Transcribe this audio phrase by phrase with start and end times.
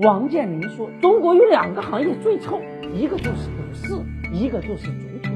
[0.00, 2.60] 王健林说，中国有两个行业最臭，
[2.94, 4.00] 一个就是股市，
[4.32, 5.32] 一个就是足球。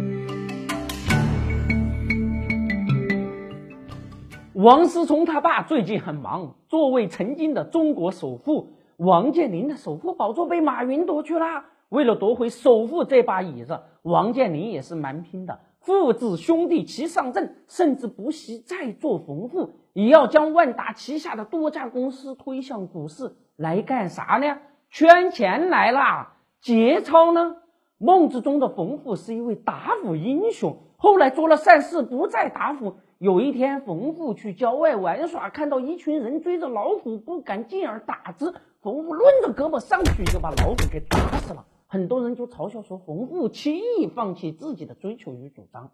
[4.52, 11.64] 王思聪他爸最近很忙，作为曾经的中国首富，王健林的首富宝座被马云夺去了。
[11.88, 23.34] 为了夺回首富这把椅子，王健林也是蛮拼的，父子兄弟齐上阵，甚至不惜再做冯富，也要将万达旗下的多家公司推向股市。
[23.56, 24.58] 来干啥呢？
[24.90, 26.36] 圈钱来啦！
[26.60, 27.56] 节操呢？
[27.98, 32.94] 梦之中的冯富是一位打虎英雄，后来做了善事，不再打虎。
[33.18, 38.54] 有一天，冯富去郊外玩耍，看到一群人追着老虎，不敢进而打之。
[38.80, 41.64] 冯富抡着胳膊上去，就把老虎给打死了。
[41.92, 45.90] 很多人就嘲笑说，冯富轻易放弃自己的追求与主张。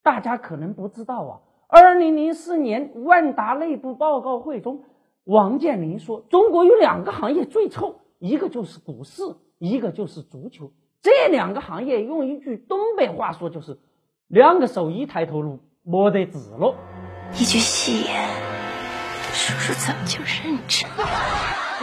[0.00, 4.84] 大家可能不知道啊，二零零四年万达内部报告会中。
[5.24, 9.24] 王健林说：“中国有两个行业最臭，一个就是股市，
[9.58, 10.70] 一个就是足球。
[11.00, 13.80] 这两个行业用一句东北话说，就是
[14.28, 16.76] 两个手一抬头路，没得字了。”
[17.34, 18.51] 一句戏言，
[19.42, 20.88] 叔叔怎么就认真？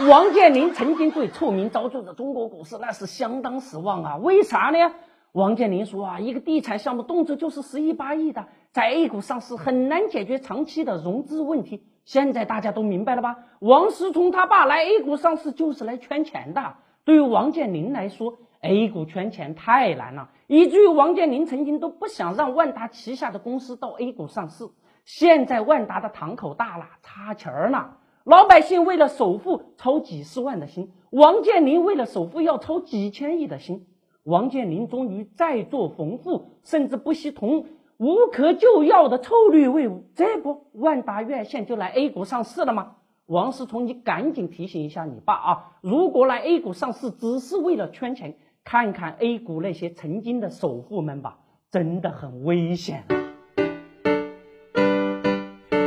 [0.08, 4.16] 王健林曾经对臭名昭著的中国股市那是相当失望啊！
[4.16, 4.94] 为啥呢？
[5.32, 11.84] 王健林说啊，一个地产项目动辄就是十亿八亿的，在 A 股上市很难解决长期的融资问题。
[12.06, 13.36] 现在大家都明白了吧？
[13.58, 16.76] 王思聪他爸来 A 股上市就是来圈钱的。
[17.04, 24.64] 对于王健林来说，A 股圈钱太难了，以至于王健林曾经都不想让万达旗下的公司到 A 股上市。
[25.12, 27.96] 现在万达的堂口大了，差钱儿了。
[28.22, 33.88] 老百姓为了首付操几十万的心，王健林为了首付要操几千亿的心。
[34.22, 37.66] 王健林终于再做逢富，甚至不惜同。
[37.98, 42.92] 无可救药的臭绿为伍，这不万达院线就来 A 股上市了吗？
[43.26, 45.72] 王思聪，你赶紧提醒一下你爸啊！
[45.80, 51.40] 如果来 A 股上市只是为了圈钱，看看 A 股那些曾经的首富们吧，
[51.72, 53.19] 真的很危险。